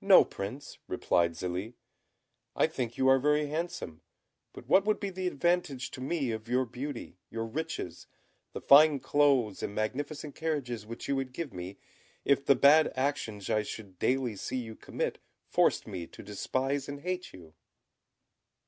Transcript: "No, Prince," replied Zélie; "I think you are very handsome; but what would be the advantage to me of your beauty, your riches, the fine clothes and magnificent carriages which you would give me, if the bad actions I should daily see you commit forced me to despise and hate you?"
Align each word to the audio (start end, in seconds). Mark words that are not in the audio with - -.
"No, 0.00 0.24
Prince," 0.24 0.78
replied 0.88 1.34
Zélie; 1.34 1.74
"I 2.56 2.66
think 2.66 2.98
you 2.98 3.06
are 3.06 3.20
very 3.20 3.46
handsome; 3.46 4.02
but 4.52 4.66
what 4.66 4.84
would 4.84 4.98
be 4.98 5.08
the 5.10 5.28
advantage 5.28 5.92
to 5.92 6.00
me 6.00 6.32
of 6.32 6.48
your 6.48 6.64
beauty, 6.64 7.16
your 7.30 7.46
riches, 7.46 8.08
the 8.54 8.60
fine 8.60 8.98
clothes 8.98 9.62
and 9.62 9.76
magnificent 9.76 10.34
carriages 10.34 10.84
which 10.84 11.06
you 11.06 11.14
would 11.14 11.32
give 11.32 11.52
me, 11.54 11.78
if 12.24 12.44
the 12.44 12.56
bad 12.56 12.92
actions 12.96 13.48
I 13.48 13.62
should 13.62 14.00
daily 14.00 14.34
see 14.34 14.56
you 14.56 14.74
commit 14.74 15.20
forced 15.46 15.86
me 15.86 16.08
to 16.08 16.24
despise 16.24 16.88
and 16.88 17.02
hate 17.02 17.32
you?" 17.32 17.54